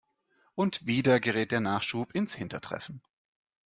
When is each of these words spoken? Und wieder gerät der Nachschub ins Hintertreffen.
Und 0.55 0.87
wieder 0.87 1.19
gerät 1.19 1.51
der 1.51 1.59
Nachschub 1.59 2.15
ins 2.15 2.33
Hintertreffen. 2.33 3.03